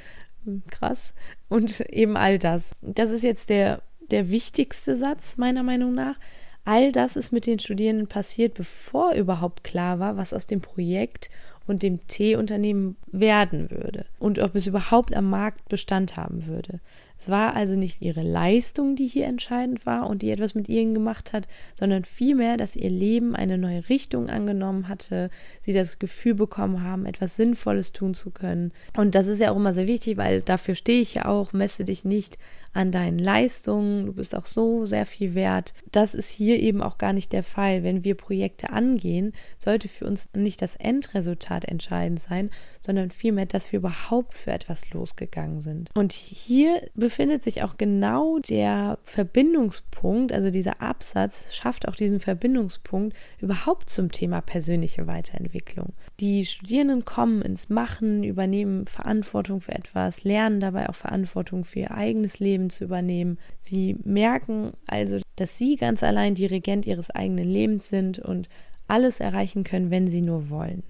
Krass. 0.69 1.15
Und 1.49 1.79
eben 1.89 2.17
all 2.17 2.37
das. 2.37 2.75
Das 2.81 3.09
ist 3.09 3.23
jetzt 3.23 3.49
der, 3.49 3.81
der 4.11 4.29
wichtigste 4.29 4.95
Satz 4.95 5.37
meiner 5.37 5.63
Meinung 5.63 5.93
nach. 5.93 6.19
All 6.65 6.91
das 6.91 7.15
ist 7.15 7.31
mit 7.31 7.45
den 7.45 7.59
Studierenden 7.59 8.07
passiert, 8.07 8.55
bevor 8.55 9.13
überhaupt 9.13 9.63
klar 9.63 9.99
war, 9.99 10.17
was 10.17 10.33
aus 10.33 10.47
dem 10.47 10.61
Projekt 10.61 11.29
und 11.67 11.83
dem 11.83 12.05
Teeunternehmen 12.07 12.95
werden 13.07 13.71
würde 13.71 14.05
und 14.19 14.39
ob 14.39 14.55
es 14.55 14.67
überhaupt 14.67 15.15
am 15.15 15.29
Markt 15.29 15.67
Bestand 15.69 16.17
haben 16.17 16.47
würde. 16.47 16.79
Es 17.17 17.29
war 17.29 17.55
also 17.55 17.75
nicht 17.75 18.01
ihre 18.01 18.21
Leistung, 18.21 18.95
die 18.95 19.07
hier 19.07 19.25
entscheidend 19.25 19.85
war 19.85 20.09
und 20.09 20.21
die 20.21 20.31
etwas 20.31 20.53
mit 20.53 20.69
ihnen 20.69 20.93
gemacht 20.93 21.33
hat, 21.33 21.47
sondern 21.73 22.03
vielmehr, 22.03 22.57
dass 22.57 22.75
ihr 22.75 22.89
Leben 22.89 23.35
eine 23.35 23.57
neue 23.57 23.87
Richtung 23.89 24.29
angenommen 24.29 24.87
hatte, 24.87 25.29
sie 25.59 25.73
das 25.73 25.99
Gefühl 25.99 26.35
bekommen 26.35 26.83
haben, 26.83 27.05
etwas 27.05 27.35
Sinnvolles 27.35 27.93
tun 27.93 28.13
zu 28.13 28.31
können. 28.31 28.71
Und 28.97 29.15
das 29.15 29.27
ist 29.27 29.39
ja 29.39 29.51
auch 29.51 29.55
immer 29.55 29.73
sehr 29.73 29.87
wichtig, 29.87 30.17
weil 30.17 30.41
dafür 30.41 30.75
stehe 30.75 31.01
ich 31.01 31.15
ja 31.15 31.25
auch, 31.25 31.53
messe 31.53 31.83
dich 31.85 32.03
nicht 32.05 32.37
an 32.75 32.91
deinen 32.91 33.19
Leistungen, 33.19 34.05
du 34.05 34.13
bist 34.13 34.35
auch 34.35 34.45
so 34.45 34.85
sehr 34.85 35.05
viel 35.05 35.33
wert. 35.33 35.73
Das 35.93 36.13
ist 36.13 36.29
hier 36.29 36.59
eben 36.59 36.83
auch 36.83 36.97
gar 36.97 37.13
nicht 37.13 37.31
der 37.31 37.43
Fall. 37.43 37.83
Wenn 37.83 38.03
wir 38.03 38.15
Projekte 38.15 38.69
angehen, 38.69 39.31
sollte 39.57 39.87
für 39.87 40.05
uns 40.05 40.29
nicht 40.35 40.61
das 40.61 40.75
Endresultat 40.75 41.65
entscheidend 41.65 42.19
sein, 42.19 42.49
sondern 42.81 43.11
vielmehr, 43.11 43.45
dass 43.45 43.71
wir 43.71 43.79
überhaupt 43.79 44.33
für 44.33 44.51
etwas 44.51 44.89
losgegangen 44.91 45.61
sind. 45.61 45.89
Und 45.95 46.11
hier 46.11 46.81
befindet 46.95 47.43
sich 47.43 47.63
auch 47.63 47.77
genau 47.77 48.39
der 48.39 48.99
Verbindungspunkt, 49.03 50.33
also 50.33 50.49
dieser 50.49 50.81
Absatz 50.81 51.55
schafft 51.55 51.87
auch 51.87 51.95
diesen 51.95 52.19
Verbindungspunkt 52.19 53.15
überhaupt 53.39 53.89
zum 53.89 54.11
Thema 54.11 54.41
persönliche 54.41 55.07
Weiterentwicklung. 55.07 55.93
Die 56.19 56.45
Studierenden 56.45 57.05
kommen 57.05 57.41
ins 57.41 57.69
Machen, 57.69 58.23
übernehmen 58.25 58.85
Verantwortung 58.85 59.61
für 59.61 59.71
etwas, 59.71 60.25
lernen 60.25 60.59
dabei 60.59 60.89
auch 60.89 60.95
Verantwortung 60.95 61.63
für 61.63 61.79
ihr 61.79 61.91
eigenes 61.91 62.39
Leben 62.39 62.64
zu 62.69 62.83
übernehmen. 62.83 63.37
Sie 63.59 63.97
merken 64.03 64.73
also, 64.87 65.19
dass 65.35 65.57
sie 65.57 65.75
ganz 65.75 66.03
allein 66.03 66.35
Dirigent 66.35 66.85
ihres 66.85 67.09
eigenen 67.09 67.47
Lebens 67.47 67.89
sind 67.89 68.19
und 68.19 68.49
alles 68.87 69.19
erreichen 69.19 69.63
können, 69.63 69.91
wenn 69.91 70.07
sie 70.07 70.21
nur 70.21 70.49
wollen. 70.49 70.83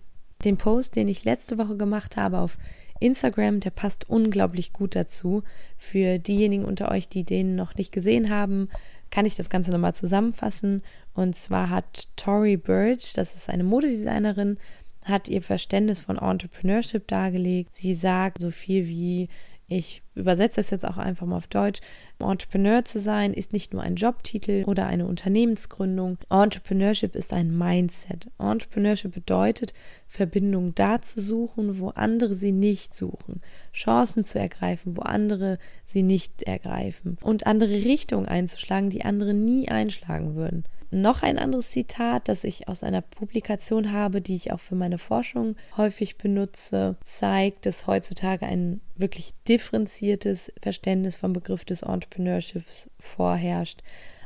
Den 0.43 0.57
Post, 0.57 0.95
den 0.95 1.07
ich 1.07 1.23
letzte 1.23 1.57
Woche 1.57 1.77
gemacht 1.77 2.17
habe 2.17 2.39
auf 2.39 2.57
Instagram, 2.99 3.59
der 3.59 3.71
passt 3.71 4.09
unglaublich 4.09 4.73
gut 4.73 4.95
dazu. 4.95 5.43
Für 5.77 6.19
diejenigen 6.19 6.65
unter 6.65 6.91
euch, 6.91 7.09
die 7.09 7.23
den 7.23 7.55
noch 7.55 7.75
nicht 7.75 7.91
gesehen 7.91 8.29
haben, 8.29 8.69
kann 9.11 9.25
ich 9.25 9.35
das 9.35 9.49
Ganze 9.49 9.71
nochmal 9.71 9.95
zusammenfassen. 9.95 10.81
Und 11.13 11.37
zwar 11.37 11.69
hat 11.69 12.07
Tori 12.15 12.57
Birch, 12.57 13.13
das 13.13 13.35
ist 13.35 13.49
eine 13.49 13.63
Modedesignerin, 13.63 14.57
hat 15.03 15.29
ihr 15.29 15.41
Verständnis 15.41 16.01
von 16.01 16.17
Entrepreneurship 16.17 17.07
dargelegt. 17.07 17.75
Sie 17.75 17.93
sagt 17.93 18.41
so 18.41 18.49
viel 18.49 18.87
wie, 18.87 19.29
ich 19.67 20.03
übersetze 20.13 20.61
es 20.61 20.69
jetzt 20.69 20.85
auch 20.85 20.97
einfach 20.97 21.25
mal 21.25 21.37
auf 21.37 21.47
Deutsch. 21.47 21.81
Entrepreneur 22.19 22.85
zu 22.85 22.99
sein 22.99 23.33
ist 23.33 23.51
nicht 23.51 23.73
nur 23.73 23.81
ein 23.81 23.95
Jobtitel 23.95 24.63
oder 24.65 24.85
eine 24.85 25.07
Unternehmensgründung. 25.07 26.19
Entrepreneurship 26.29 27.15
ist 27.15 27.33
ein 27.33 27.57
Mindset. 27.57 28.29
Entrepreneurship 28.37 29.13
bedeutet, 29.13 29.73
Verbindungen 30.07 30.75
da 30.75 31.01
zu 31.01 31.19
suchen, 31.19 31.79
wo 31.79 31.89
andere 31.89 32.35
sie 32.35 32.51
nicht 32.51 32.93
suchen. 32.93 33.39
Chancen 33.73 34.23
zu 34.23 34.39
ergreifen, 34.39 34.97
wo 34.97 35.01
andere 35.01 35.57
sie 35.83 36.03
nicht 36.03 36.43
ergreifen. 36.43 37.17
Und 37.23 37.47
andere 37.47 37.73
Richtungen 37.73 38.27
einzuschlagen, 38.27 38.91
die 38.91 39.03
andere 39.03 39.33
nie 39.33 39.67
einschlagen 39.67 40.35
würden. 40.35 40.65
Noch 40.95 41.23
ein 41.23 41.37
anderes 41.37 41.71
Zitat, 41.71 42.29
das 42.29 42.45
ich 42.45 42.69
aus 42.69 42.81
einer 42.81 43.01
Publikation 43.01 43.91
habe, 43.91 44.21
die 44.21 44.33
ich 44.33 44.53
auch 44.53 44.61
für 44.61 44.75
meine 44.75 44.97
Forschung 44.97 45.57
häufig 45.75 46.17
benutze, 46.17 46.95
zeigt, 47.03 47.65
dass 47.65 47.85
heutzutage 47.85 48.45
ein 48.45 48.79
wirklich 48.95 49.33
differenziertes 49.45 50.53
Verständnis 50.61 51.17
vom 51.17 51.33
Begriff 51.33 51.65
des 51.65 51.81
Entrepreneurships 51.81 52.89
vorherrscht. 52.97 53.81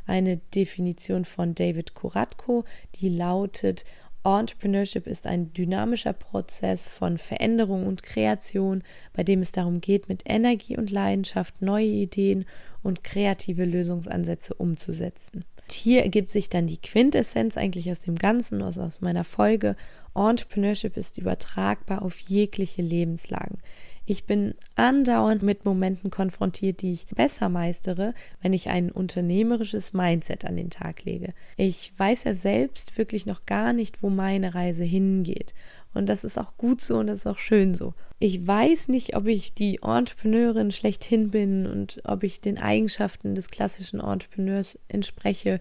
Eine 0.05 0.37
Definition 0.37 1.25
von 1.25 1.55
David 1.55 1.95
Kuratko, 1.95 2.65
die 2.97 3.09
lautet, 3.09 3.83
Entrepreneurship 4.23 5.07
ist 5.07 5.25
ein 5.25 5.53
dynamischer 5.53 6.13
Prozess 6.13 6.87
von 6.87 7.17
Veränderung 7.17 7.87
und 7.87 8.03
Kreation, 8.03 8.83
bei 9.13 9.23
dem 9.23 9.39
es 9.41 9.51
darum 9.51 9.81
geht, 9.81 10.07
mit 10.07 10.21
Energie 10.25 10.77
und 10.77 10.91
Leidenschaft 10.91 11.63
neue 11.63 11.87
Ideen 11.87 12.45
und 12.83 13.03
kreative 13.03 13.65
Lösungsansätze 13.65 14.53
umzusetzen. 14.53 15.45
Hier 15.71 16.03
ergibt 16.03 16.31
sich 16.31 16.49
dann 16.49 16.67
die 16.67 16.81
Quintessenz 16.81 17.57
eigentlich 17.57 17.89
aus 17.91 18.01
dem 18.01 18.15
Ganzen, 18.15 18.61
also 18.61 18.81
aus 18.81 19.01
meiner 19.01 19.23
Folge. 19.23 19.75
Entrepreneurship 20.15 20.97
ist 20.97 21.17
übertragbar 21.17 22.01
auf 22.01 22.19
jegliche 22.19 22.81
Lebenslagen. 22.81 23.57
Ich 24.05 24.25
bin 24.25 24.55
andauernd 24.73 25.43
mit 25.43 25.65
Momenten 25.65 26.09
konfrontiert, 26.09 26.81
die 26.81 26.93
ich 26.93 27.05
besser 27.09 27.47
meistere, 27.47 28.15
wenn 28.41 28.53
ich 28.53 28.69
ein 28.69 28.91
unternehmerisches 28.91 29.93
Mindset 29.93 30.45
an 30.45 30.55
den 30.55 30.71
Tag 30.71 31.03
lege. 31.05 31.35
Ich 31.57 31.93
weiß 31.95 32.23
ja 32.23 32.33
selbst 32.33 32.97
wirklich 32.97 33.27
noch 33.27 33.45
gar 33.45 33.71
nicht, 33.71 34.01
wo 34.01 34.09
meine 34.09 34.55
Reise 34.55 34.83
hingeht. 34.83 35.53
Und 35.93 36.07
das 36.07 36.23
ist 36.23 36.37
auch 36.37 36.55
gut 36.57 36.81
so 36.81 36.97
und 36.97 37.07
das 37.07 37.19
ist 37.19 37.27
auch 37.27 37.39
schön 37.39 37.73
so. 37.73 37.93
Ich 38.19 38.45
weiß 38.45 38.89
nicht, 38.89 39.15
ob 39.15 39.27
ich 39.27 39.53
die 39.53 39.79
Entrepreneurin 39.81 40.71
schlechthin 40.71 41.31
bin 41.31 41.65
und 41.65 42.01
ob 42.03 42.23
ich 42.23 42.41
den 42.41 42.59
Eigenschaften 42.59 43.33
des 43.33 43.49
klassischen 43.49 43.99
Entrepreneurs 43.99 44.77
entspreche, 44.87 45.59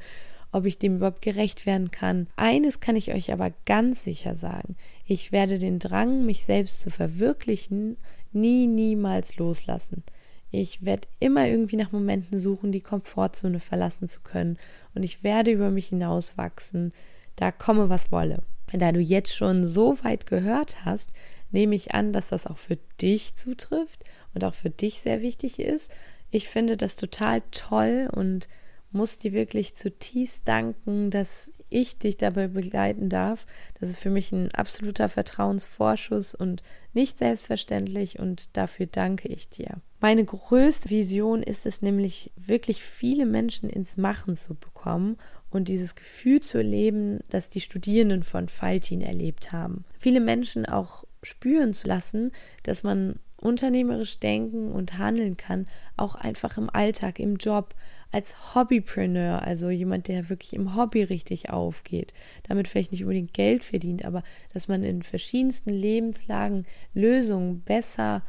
ob 0.53 0.67
ich 0.67 0.79
dem 0.79 0.97
überhaupt 0.97 1.23
gerecht 1.23 1.67
werden 1.67 1.91
kann. 1.91 2.29
Eines 2.37 2.81
kann 2.81 2.97
ich 2.97 3.13
euch 3.13 3.33
aber 3.33 3.53
ganz 3.67 4.05
sicher 4.05 4.35
sagen. 4.35 4.77
Ich 5.07 5.33
werde 5.33 5.59
den 5.59 5.79
Drang, 5.79 6.27
mich 6.27 6.45
selbst 6.45 6.81
zu 6.81 6.91
verwirklichen, 6.91 7.97
nie, 8.33 8.67
niemals 8.67 9.37
loslassen. 9.37 10.03
Ich 10.51 10.85
werde 10.85 11.09
immer 11.21 11.47
irgendwie 11.47 11.77
nach 11.77 11.93
Momenten 11.93 12.39
suchen, 12.39 12.73
die 12.73 12.81
Komfortzone 12.81 13.61
verlassen 13.61 14.09
zu 14.09 14.21
können. 14.23 14.59
Und 14.95 15.03
ich 15.03 15.23
werde 15.23 15.51
über 15.51 15.71
mich 15.71 15.89
hinauswachsen, 15.89 16.93
da 17.37 17.53
komme, 17.53 17.89
was 17.89 18.11
wolle. 18.11 18.43
Da 18.73 18.93
du 18.93 19.01
jetzt 19.01 19.35
schon 19.35 19.65
so 19.65 20.03
weit 20.05 20.27
gehört 20.27 20.85
hast, 20.85 21.11
nehme 21.51 21.75
ich 21.75 21.95
an, 21.95 22.13
dass 22.13 22.29
das 22.29 22.47
auch 22.47 22.59
für 22.59 22.77
dich 23.01 23.35
zutrifft 23.35 24.05
und 24.35 24.45
auch 24.45 24.55
für 24.55 24.71
dich 24.71 25.01
sehr 25.01 25.23
wichtig 25.23 25.59
ist. 25.59 25.93
Ich 26.31 26.49
finde 26.49 26.77
das 26.77 26.97
total 26.97 27.43
toll 27.51 28.09
und 28.13 28.49
muss 28.91 29.19
dir 29.19 29.33
wirklich 29.33 29.75
zutiefst 29.77 30.47
danken, 30.49 31.11
dass 31.11 31.53
ich 31.71 31.99
dich 31.99 32.17
dabei 32.17 32.49
begleiten 32.49 33.09
darf. 33.09 33.47
Das 33.79 33.91
ist 33.91 33.99
für 33.99 34.11
mich 34.11 34.33
ein 34.33 34.53
absoluter 34.55 35.09
Vertrauensvorschuss 35.09 36.35
und 36.35 36.63
nicht 36.95 37.19
selbstverständlich 37.19 38.19
und 38.19 38.57
dafür 38.57 38.87
danke 38.87 39.29
ich 39.29 39.51
dir. 39.51 39.81
Meine 40.01 40.25
größte 40.25 40.91
Vision 40.91 41.43
ist 41.43 41.67
es 41.67 41.83
nämlich, 41.83 42.33
wirklich 42.37 42.83
viele 42.85 43.27
Menschen 43.27 43.69
ins 43.69 43.97
Machen 43.97 44.37
zu 44.37 44.55
bekommen 44.55 45.17
und 45.51 45.69
dieses 45.69 45.95
Gefühl 45.95 46.41
zu 46.41 46.59
erleben, 46.59 47.21
das 47.31 47.49
die 47.49 47.61
Studierenden 47.61 48.23
von 48.23 48.49
Faltin 48.49 49.01
erlebt 49.01 49.53
haben. 49.53 49.85
Viele 49.99 50.21
Menschen 50.21 50.67
auch 50.67 51.05
spüren 51.23 51.73
zu 51.75 51.89
lassen, 51.89 52.33
dass 52.63 52.83
man 52.83 53.19
unternehmerisch 53.41 54.19
denken 54.19 54.73
und 54.73 54.99
handeln 54.99 55.37
kann, 55.37 55.67
auch 55.97 56.17
einfach 56.17 56.59
im 56.59 56.69
Alltag, 56.71 57.21
im 57.21 57.37
Job, 57.37 57.75
als 58.11 58.55
Hobbypreneur, 58.55 59.43
also 59.43 59.71
jemand, 59.71 60.09
der 60.09 60.29
wirklich 60.29 60.55
im 60.55 60.75
Hobby 60.75 61.03
richtig 61.03 61.51
aufgeht, 61.51 62.13
damit 62.49 62.67
vielleicht 62.67 62.91
nicht 62.91 63.03
unbedingt 63.03 63.35
Geld 63.35 63.65
verdient, 63.65 64.05
aber 64.05 64.23
dass 64.53 64.67
man 64.67 64.83
in 64.83 65.03
verschiedensten 65.03 65.71
Lebenslagen 65.71 66.67
Lösungen 66.95 67.61
besser 67.61 68.23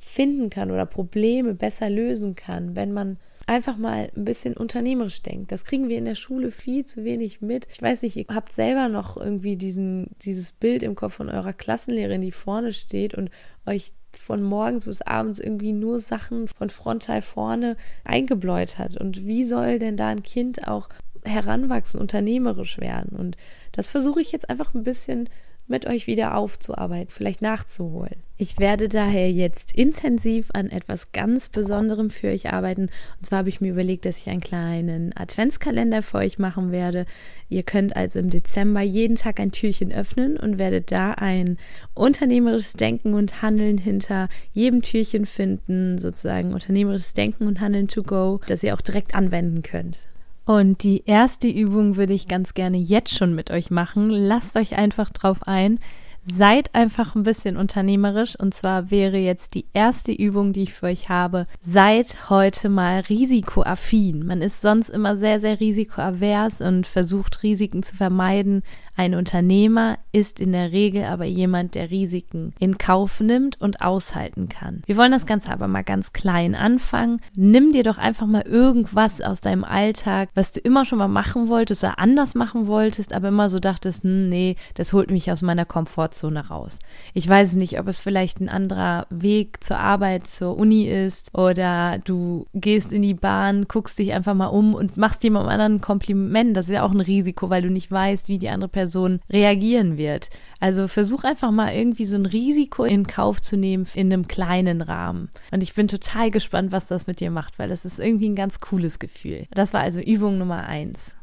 finden 0.00 0.50
kann 0.50 0.70
oder 0.70 0.86
Probleme 0.86 1.54
besser 1.54 1.88
lösen 1.88 2.34
kann, 2.34 2.74
wenn 2.74 2.92
man 2.92 3.18
einfach 3.46 3.76
mal 3.76 4.10
ein 4.16 4.24
bisschen 4.24 4.56
unternehmerisch 4.56 5.22
denkt. 5.22 5.52
Das 5.52 5.64
kriegen 5.64 5.88
wir 5.88 5.98
in 5.98 6.04
der 6.04 6.14
Schule 6.14 6.50
viel 6.50 6.84
zu 6.84 7.04
wenig 7.04 7.40
mit. 7.40 7.66
Ich 7.72 7.82
weiß 7.82 8.02
nicht, 8.02 8.16
ihr 8.16 8.26
habt 8.28 8.52
selber 8.52 8.88
noch 8.88 9.16
irgendwie 9.16 9.56
diesen, 9.56 10.08
dieses 10.22 10.52
Bild 10.52 10.82
im 10.82 10.94
Kopf 10.94 11.14
von 11.14 11.28
eurer 11.28 11.52
Klassenlehrerin, 11.52 12.20
die 12.20 12.32
vorne 12.32 12.72
steht 12.72 13.14
und 13.14 13.30
euch 13.66 13.92
von 14.16 14.42
morgens 14.42 14.86
bis 14.86 15.02
abends 15.02 15.38
irgendwie 15.38 15.72
nur 15.72 15.98
Sachen 15.98 16.48
von 16.48 16.70
frontal 16.70 17.22
vorne 17.22 17.76
eingebläut 18.04 18.78
hat. 18.78 18.96
Und 18.96 19.26
wie 19.26 19.44
soll 19.44 19.78
denn 19.78 19.96
da 19.96 20.08
ein 20.08 20.22
Kind 20.22 20.68
auch 20.68 20.88
heranwachsen, 21.24 22.00
unternehmerisch 22.00 22.78
werden? 22.78 23.16
Und 23.16 23.36
das 23.72 23.88
versuche 23.88 24.20
ich 24.20 24.32
jetzt 24.32 24.50
einfach 24.50 24.74
ein 24.74 24.82
bisschen 24.82 25.28
mit 25.72 25.86
euch 25.86 26.06
wieder 26.06 26.36
aufzuarbeiten, 26.36 27.08
vielleicht 27.08 27.42
nachzuholen. 27.42 28.22
Ich 28.36 28.58
werde 28.58 28.88
daher 28.88 29.32
jetzt 29.32 29.72
intensiv 29.72 30.50
an 30.52 30.70
etwas 30.70 31.12
ganz 31.12 31.48
Besonderem 31.48 32.10
für 32.10 32.28
euch 32.28 32.52
arbeiten. 32.52 32.90
Und 33.18 33.26
zwar 33.26 33.38
habe 33.38 33.48
ich 33.48 33.60
mir 33.60 33.72
überlegt, 33.72 34.04
dass 34.04 34.18
ich 34.18 34.28
einen 34.28 34.40
kleinen 34.40 35.16
Adventskalender 35.16 36.02
für 36.02 36.18
euch 36.18 36.38
machen 36.38 36.72
werde. 36.72 37.06
Ihr 37.48 37.62
könnt 37.62 37.96
also 37.96 38.18
im 38.18 38.30
Dezember 38.30 38.82
jeden 38.82 39.16
Tag 39.16 39.40
ein 39.40 39.50
Türchen 39.50 39.92
öffnen 39.92 40.36
und 40.36 40.58
werdet 40.58 40.92
da 40.92 41.12
ein 41.12 41.56
unternehmerisches 41.94 42.74
Denken 42.74 43.14
und 43.14 43.42
Handeln 43.42 43.78
hinter 43.78 44.28
jedem 44.52 44.82
Türchen 44.82 45.24
finden, 45.24 45.96
sozusagen 45.98 46.52
unternehmerisches 46.52 47.14
Denken 47.14 47.46
und 47.46 47.60
Handeln 47.60 47.88
to 47.88 48.02
go, 48.02 48.40
das 48.46 48.62
ihr 48.62 48.74
auch 48.74 48.82
direkt 48.82 49.14
anwenden 49.14 49.62
könnt. 49.62 50.11
Und 50.44 50.82
die 50.82 51.04
erste 51.06 51.48
Übung 51.48 51.96
würde 51.96 52.14
ich 52.14 52.26
ganz 52.26 52.54
gerne 52.54 52.78
jetzt 52.78 53.14
schon 53.16 53.34
mit 53.34 53.50
euch 53.50 53.70
machen. 53.70 54.10
Lasst 54.10 54.56
euch 54.56 54.76
einfach 54.76 55.10
drauf 55.10 55.38
ein. 55.46 55.78
seid 56.24 56.74
einfach 56.74 57.14
ein 57.14 57.24
bisschen 57.24 57.56
unternehmerisch. 57.56 58.38
Und 58.38 58.54
zwar 58.54 58.90
wäre 58.90 59.18
jetzt 59.18 59.54
die 59.54 59.66
erste 59.72 60.12
Übung, 60.12 60.52
die 60.52 60.62
ich 60.64 60.72
für 60.72 60.86
euch 60.86 61.08
habe, 61.08 61.46
seid 61.60 62.30
heute 62.30 62.68
mal 62.68 63.00
risikoaffin. 63.00 64.24
Man 64.24 64.40
ist 64.40 64.60
sonst 64.60 64.88
immer 64.88 65.16
sehr, 65.16 65.40
sehr 65.40 65.58
risikoavers 65.58 66.60
und 66.60 66.86
versucht 66.86 67.42
Risiken 67.42 67.82
zu 67.82 67.96
vermeiden. 67.96 68.62
Ein 68.94 69.14
Unternehmer 69.14 69.96
ist 70.12 70.38
in 70.38 70.52
der 70.52 70.70
Regel 70.70 71.04
aber 71.04 71.24
jemand, 71.24 71.74
der 71.74 71.90
Risiken 71.90 72.52
in 72.58 72.76
Kauf 72.76 73.20
nimmt 73.20 73.58
und 73.58 73.80
aushalten 73.80 74.50
kann. 74.50 74.82
Wir 74.84 74.98
wollen 74.98 75.12
das 75.12 75.24
Ganze 75.24 75.50
aber 75.50 75.66
mal 75.66 75.82
ganz 75.82 76.12
klein 76.12 76.54
anfangen. 76.54 77.18
Nimm 77.34 77.72
dir 77.72 77.84
doch 77.84 77.96
einfach 77.96 78.26
mal 78.26 78.42
irgendwas 78.42 79.22
aus 79.22 79.40
deinem 79.40 79.64
Alltag, 79.64 80.28
was 80.34 80.52
du 80.52 80.60
immer 80.60 80.84
schon 80.84 80.98
mal 80.98 81.08
machen 81.08 81.48
wolltest 81.48 81.84
oder 81.84 81.98
anders 81.98 82.34
machen 82.34 82.66
wolltest, 82.66 83.14
aber 83.14 83.28
immer 83.28 83.48
so 83.48 83.60
dachtest, 83.60 84.04
hm, 84.04 84.28
nee, 84.28 84.56
das 84.74 84.92
holt 84.92 85.10
mich 85.10 85.32
aus 85.32 85.40
meiner 85.40 85.64
Komfortzone 85.64 86.48
raus. 86.48 86.78
Ich 87.14 87.26
weiß 87.26 87.54
nicht, 87.54 87.80
ob 87.80 87.88
es 87.88 87.98
vielleicht 87.98 88.40
ein 88.40 88.50
anderer 88.50 89.06
Weg 89.08 89.64
zur 89.64 89.78
Arbeit, 89.78 90.26
zur 90.26 90.58
Uni 90.58 90.84
ist 90.84 91.34
oder 91.34 91.98
du 92.04 92.46
gehst 92.52 92.92
in 92.92 93.00
die 93.00 93.14
Bahn, 93.14 93.66
guckst 93.68 93.98
dich 93.98 94.12
einfach 94.12 94.34
mal 94.34 94.48
um 94.48 94.74
und 94.74 94.98
machst 94.98 95.24
jemandem 95.24 95.50
anderen 95.50 95.74
ein 95.76 95.80
Kompliment. 95.80 96.56
Das 96.56 96.66
ist 96.66 96.74
ja 96.74 96.82
auch 96.82 96.92
ein 96.92 97.00
Risiko, 97.00 97.48
weil 97.48 97.62
du 97.62 97.70
nicht 97.70 97.90
weißt, 97.90 98.28
wie 98.28 98.38
die 98.38 98.50
andere 98.50 98.68
Person 98.68 98.82
Person 98.92 99.20
reagieren 99.30 99.96
wird. 99.96 100.28
Also 100.60 100.86
versuch 100.86 101.24
einfach 101.24 101.50
mal 101.50 101.74
irgendwie 101.74 102.04
so 102.04 102.16
ein 102.16 102.26
Risiko 102.26 102.84
in 102.84 103.06
Kauf 103.06 103.40
zu 103.40 103.56
nehmen 103.56 103.86
in 103.94 104.12
einem 104.12 104.28
kleinen 104.28 104.82
Rahmen. 104.82 105.30
Und 105.50 105.62
ich 105.62 105.74
bin 105.74 105.88
total 105.88 106.30
gespannt, 106.30 106.72
was 106.72 106.86
das 106.86 107.06
mit 107.06 107.20
dir 107.20 107.30
macht, 107.30 107.58
weil 107.58 107.70
das 107.70 107.86
ist 107.86 107.98
irgendwie 107.98 108.28
ein 108.28 108.36
ganz 108.36 108.60
cooles 108.60 108.98
Gefühl. 108.98 109.46
Das 109.50 109.72
war 109.72 109.80
also 109.80 110.00
Übung 110.00 110.36
Nummer 110.36 110.64
eins. 110.66 111.16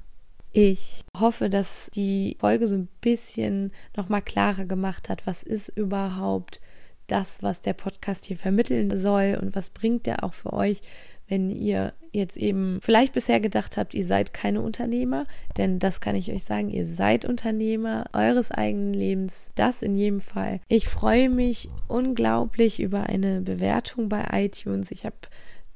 Ich 0.52 1.04
hoffe, 1.18 1.48
dass 1.48 1.92
die 1.94 2.36
Folge 2.40 2.68
so 2.68 2.76
ein 2.76 2.90
bisschen 3.02 3.72
nochmal 3.96 4.24
klarer 4.24 4.66
gemacht 4.66 5.08
hat, 5.08 5.28
was 5.28 5.44
ist 5.44 5.70
überhaupt 5.70 6.60
das, 7.06 7.44
was 7.44 7.62
der 7.62 7.74
Podcast 7.74 8.26
hier 8.26 8.38
vermitteln 8.38 8.96
soll 8.98 9.38
und 9.40 9.56
was 9.56 9.70
bringt 9.70 10.08
der 10.08 10.24
auch 10.24 10.34
für 10.34 10.54
euch, 10.54 10.82
wenn 11.30 11.50
ihr 11.50 11.94
jetzt 12.12 12.38
eben 12.38 12.80
vielleicht 12.82 13.14
bisher 13.14 13.40
gedacht 13.40 13.78
habt, 13.78 13.94
ihr 13.94 14.06
seid 14.06 14.34
keine 14.34 14.62
Unternehmer, 14.62 15.26
denn 15.58 15.80
das 15.80 16.02
kann 16.02 16.16
ich 16.16 16.32
euch 16.32 16.44
sagen, 16.44 16.70
ihr 16.70 16.86
seid 16.86 17.24
Unternehmer 17.24 18.06
eures 18.14 18.52
eigenen 18.52 18.94
Lebens, 18.94 19.52
das 19.56 19.84
in 19.84 19.96
jedem 19.96 20.20
Fall. 20.20 20.60
Ich 20.68 20.88
freue 20.88 21.30
mich 21.30 21.70
unglaublich 21.88 22.80
über 22.80 23.04
eine 23.04 23.42
Bewertung 23.42 24.10
bei 24.10 24.26
iTunes. 24.32 24.92
Ich 24.92 25.06
habe 25.06 25.16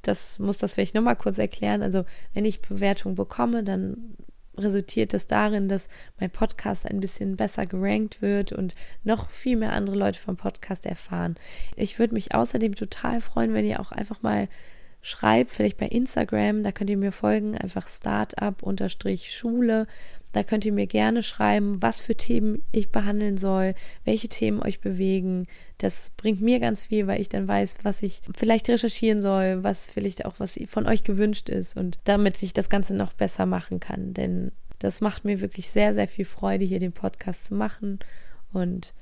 das 0.02 0.38
muss 0.38 0.58
das 0.58 0.74
vielleicht 0.74 0.94
nochmal 0.94 1.16
kurz 1.16 1.38
erklären. 1.38 1.80
Also, 1.80 2.04
wenn 2.34 2.44
ich 2.44 2.60
Bewertung 2.60 3.14
bekomme, 3.14 3.64
dann 3.64 4.16
resultiert 4.56 5.12
das 5.12 5.26
darin, 5.26 5.68
dass 5.68 5.88
mein 6.20 6.30
Podcast 6.30 6.86
ein 6.88 7.00
bisschen 7.00 7.36
besser 7.36 7.66
gerankt 7.66 8.22
wird 8.22 8.52
und 8.52 8.74
noch 9.02 9.30
viel 9.30 9.56
mehr 9.56 9.72
andere 9.72 9.96
Leute 9.96 10.20
vom 10.20 10.36
Podcast 10.36 10.86
erfahren. 10.86 11.36
Ich 11.76 11.98
würde 11.98 12.14
mich 12.14 12.34
außerdem 12.34 12.74
total 12.74 13.20
freuen, 13.20 13.54
wenn 13.54 13.64
ihr 13.64 13.80
auch 13.80 13.92
einfach 13.92 14.22
mal 14.22 14.48
schreibt, 15.04 15.50
vielleicht 15.50 15.76
bei 15.76 15.86
Instagram, 15.86 16.62
da 16.62 16.72
könnt 16.72 16.88
ihr 16.88 16.96
mir 16.96 17.12
folgen, 17.12 17.56
einfach 17.58 17.88
Startup-Schule. 17.88 19.86
Da 20.32 20.42
könnt 20.42 20.64
ihr 20.64 20.72
mir 20.72 20.88
gerne 20.88 21.22
schreiben, 21.22 21.80
was 21.80 22.00
für 22.00 22.16
Themen 22.16 22.64
ich 22.72 22.90
behandeln 22.90 23.36
soll, 23.36 23.74
welche 24.04 24.28
Themen 24.28 24.60
euch 24.60 24.80
bewegen. 24.80 25.46
Das 25.78 26.10
bringt 26.16 26.40
mir 26.40 26.58
ganz 26.58 26.82
viel, 26.82 27.06
weil 27.06 27.20
ich 27.20 27.28
dann 27.28 27.46
weiß, 27.46 27.78
was 27.84 28.02
ich 28.02 28.22
vielleicht 28.34 28.68
recherchieren 28.68 29.22
soll, 29.22 29.62
was 29.62 29.90
vielleicht 29.90 30.24
auch 30.24 30.34
was 30.38 30.58
von 30.66 30.88
euch 30.88 31.04
gewünscht 31.04 31.50
ist 31.50 31.76
und 31.76 32.00
damit 32.04 32.42
ich 32.42 32.52
das 32.52 32.70
Ganze 32.70 32.94
noch 32.94 33.12
besser 33.12 33.46
machen 33.46 33.78
kann. 33.78 34.14
Denn 34.14 34.50
das 34.78 35.00
macht 35.00 35.24
mir 35.24 35.40
wirklich 35.40 35.70
sehr, 35.70 35.94
sehr 35.94 36.08
viel 36.08 36.24
Freude, 36.24 36.64
hier 36.64 36.80
den 36.80 36.92
Podcast 36.92 37.46
zu 37.46 37.54
machen. 37.54 38.00
Und 38.52 38.94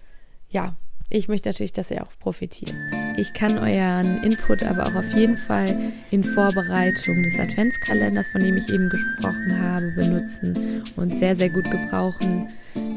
ja, 0.50 0.76
ich 1.08 1.28
möchte 1.28 1.48
natürlich, 1.48 1.72
dass 1.72 1.90
ihr 1.90 2.02
auch 2.02 2.12
profitiert. 2.18 2.74
Ich 3.16 3.32
kann 3.34 3.58
euren 3.58 4.22
Input 4.22 4.62
aber 4.62 4.86
auch 4.86 4.94
auf 4.94 5.12
jeden 5.14 5.36
Fall 5.36 5.76
in 6.10 6.24
Vorbereitung 6.24 7.22
des 7.22 7.38
Adventskalenders, 7.38 8.28
von 8.28 8.42
dem 8.42 8.56
ich 8.56 8.72
eben 8.72 8.88
gesprochen 8.88 9.58
habe, 9.60 9.92
benutzen 9.92 10.82
und 10.96 11.16
sehr, 11.16 11.36
sehr 11.36 11.50
gut 11.50 11.70
gebrauchen. 11.70 12.48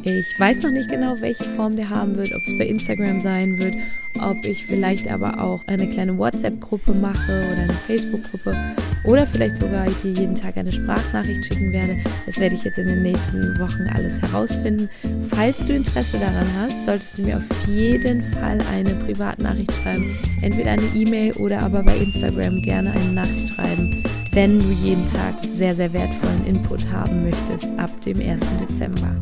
Ich 0.03 0.39
weiß 0.39 0.63
noch 0.63 0.71
nicht 0.71 0.89
genau, 0.89 1.19
welche 1.19 1.43
Form 1.43 1.75
der 1.75 1.89
haben 1.89 2.15
wird, 2.15 2.33
ob 2.33 2.41
es 2.45 2.57
bei 2.57 2.65
Instagram 2.65 3.19
sein 3.19 3.57
wird, 3.59 3.75
ob 4.19 4.45
ich 4.45 4.65
vielleicht 4.65 5.09
aber 5.09 5.43
auch 5.43 5.67
eine 5.67 5.89
kleine 5.89 6.17
WhatsApp-Gruppe 6.17 6.93
mache 6.93 7.31
oder 7.51 7.63
eine 7.63 7.73
Facebook-Gruppe 7.73 8.55
oder 9.05 9.25
vielleicht 9.25 9.57
sogar 9.57 9.85
dir 10.03 10.11
jeden 10.11 10.35
Tag 10.35 10.57
eine 10.57 10.71
Sprachnachricht 10.71 11.45
schicken 11.45 11.71
werde. 11.71 11.97
Das 12.25 12.39
werde 12.39 12.55
ich 12.55 12.63
jetzt 12.63 12.77
in 12.77 12.87
den 12.87 13.03
nächsten 13.03 13.57
Wochen 13.59 13.87
alles 13.93 14.21
herausfinden. 14.21 14.89
Falls 15.29 15.65
du 15.65 15.73
Interesse 15.73 16.17
daran 16.17 16.47
hast, 16.59 16.85
solltest 16.85 17.17
du 17.17 17.23
mir 17.23 17.37
auf 17.37 17.67
jeden 17.67 18.23
Fall 18.23 18.59
eine 18.71 18.95
Privatnachricht 18.95 19.71
schreiben. 19.73 20.05
Entweder 20.41 20.71
eine 20.71 20.87
E-Mail 20.95 21.33
oder 21.33 21.61
aber 21.61 21.83
bei 21.83 21.95
Instagram 21.97 22.61
gerne 22.61 22.91
eine 22.91 23.13
Nachricht 23.13 23.49
schreiben, 23.53 24.03
wenn 24.31 24.59
du 24.59 24.69
jeden 24.83 25.05
Tag 25.05 25.33
sehr, 25.49 25.75
sehr 25.75 25.93
wertvollen 25.93 26.45
Input 26.45 26.89
haben 26.91 27.23
möchtest 27.23 27.67
ab 27.77 27.89
dem 28.01 28.19
1. 28.19 28.43
Dezember. 28.59 29.15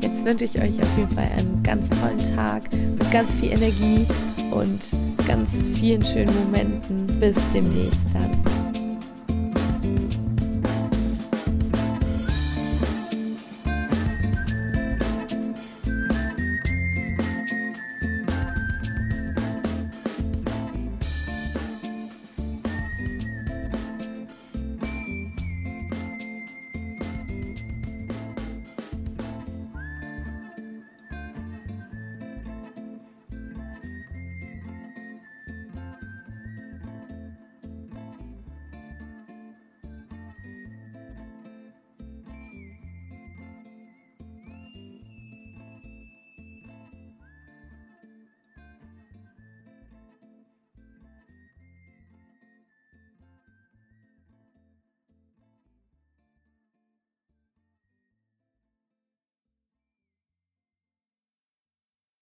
Jetzt 0.00 0.24
wünsche 0.24 0.44
ich 0.44 0.58
euch 0.60 0.80
auf 0.82 0.98
jeden 0.98 1.10
Fall 1.10 1.28
einen 1.36 1.62
ganz 1.62 1.90
tollen 1.90 2.18
Tag 2.34 2.72
mit 2.72 3.10
ganz 3.10 3.34
viel 3.34 3.52
Energie 3.52 4.06
und 4.50 4.88
ganz 5.26 5.64
vielen 5.74 6.04
schönen 6.04 6.34
Momenten. 6.44 7.06
Bis 7.20 7.36
demnächst 7.52 8.06
dann. 8.14 8.37